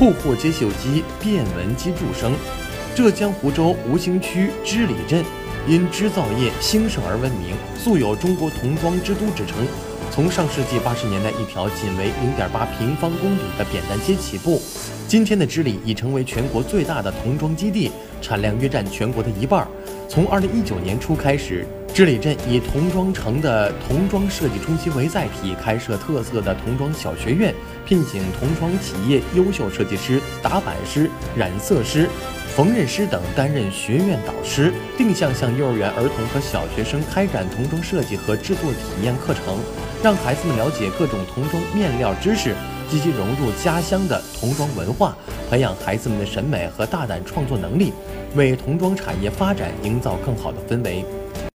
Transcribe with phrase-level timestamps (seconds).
[0.00, 2.32] 户户皆绣机，便闻机杼声。
[2.94, 5.22] 浙江湖州吴兴区织里镇
[5.68, 9.58] 因织造业兴盛而闻名，素有“中国童装之都”之称。
[10.10, 14.58] 从上世纪八十年代一条仅为零点八平方公里的扁担街起步，
[15.06, 17.92] 今天的织里已成为全国最大的童装基地，
[18.22, 19.68] 产量约占全国的一半。
[20.08, 32.08] 从二零一九年初开始，织里镇以童装城的童装设计中心为载体，开设特色的童装小学院，聘请童装企业优秀设计师、打版师、染色师。
[32.56, 39.58] 缝纫师等担任学院导师，定向向幼儿园儿童和小学生开展童装设计和制作体验课程，
[40.02, 42.54] 让孩子们了解各种童装面料知识，
[42.90, 45.16] 积极融入家乡的童装文化，
[45.48, 47.92] 培养孩子们的审美和大胆创作能力，
[48.34, 51.04] 为童装产业发展营造更好的氛围。